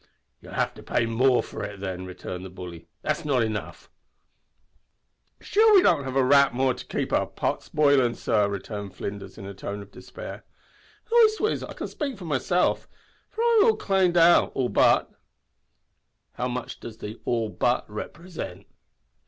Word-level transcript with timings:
"You'll 0.41 0.53
have 0.55 0.73
to 0.73 0.81
pay 0.81 1.05
more 1.05 1.43
for 1.43 1.63
it 1.63 1.79
then," 1.79 2.07
returned 2.07 2.43
the 2.43 2.49
bully. 2.49 2.87
"That's 3.03 3.23
not 3.23 3.43
enough." 3.43 3.87
"Sure 5.41 5.75
we 5.75 5.83
haven't 5.87 6.05
got 6.11 6.17
a 6.19 6.23
rap 6.23 6.53
more 6.53 6.73
to 6.73 6.83
kape 6.83 7.13
our 7.13 7.27
pots 7.27 7.69
bilin', 7.69 8.15
sor," 8.15 8.49
returned 8.49 8.95
Flinders, 8.95 9.37
in 9.37 9.45
a 9.45 9.53
tone 9.53 9.79
of 9.79 9.91
despair. 9.91 10.43
"Lastewise 11.11 11.61
I 11.61 11.73
can 11.73 11.87
spake 11.87 12.17
for 12.17 12.25
myself; 12.25 12.89
for 13.29 13.43
I'm 13.63 13.77
claned 13.77 14.17
out 14.17 14.51
all 14.55 14.69
but." 14.69 15.11
"Row 16.39 16.47
much 16.47 16.79
does 16.79 16.97
the 16.97 17.21
`all 17.27 17.55
but' 17.55 17.87
represent?" 17.87 18.65